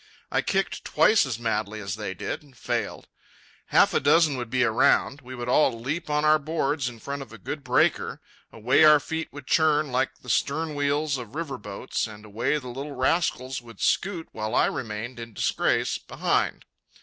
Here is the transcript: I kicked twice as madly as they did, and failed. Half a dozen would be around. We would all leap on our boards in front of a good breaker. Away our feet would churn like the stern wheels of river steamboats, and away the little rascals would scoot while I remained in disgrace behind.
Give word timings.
I 0.31 0.41
kicked 0.41 0.83
twice 0.83 1.27
as 1.27 1.37
madly 1.37 1.79
as 1.79 1.95
they 1.95 2.15
did, 2.15 2.41
and 2.41 2.57
failed. 2.57 3.07
Half 3.67 3.93
a 3.93 3.99
dozen 3.99 4.35
would 4.35 4.49
be 4.49 4.63
around. 4.63 5.21
We 5.21 5.35
would 5.35 5.47
all 5.47 5.79
leap 5.79 6.09
on 6.09 6.25
our 6.25 6.39
boards 6.39 6.89
in 6.89 6.97
front 6.97 7.21
of 7.21 7.31
a 7.31 7.37
good 7.37 7.63
breaker. 7.63 8.19
Away 8.51 8.83
our 8.83 8.99
feet 8.99 9.31
would 9.31 9.45
churn 9.45 9.91
like 9.91 10.21
the 10.23 10.27
stern 10.31 10.73
wheels 10.73 11.19
of 11.19 11.35
river 11.35 11.57
steamboats, 11.61 12.07
and 12.07 12.25
away 12.25 12.57
the 12.57 12.69
little 12.69 12.95
rascals 12.95 13.61
would 13.61 13.79
scoot 13.79 14.27
while 14.31 14.55
I 14.55 14.65
remained 14.65 15.19
in 15.19 15.33
disgrace 15.33 15.99
behind. 15.99 16.65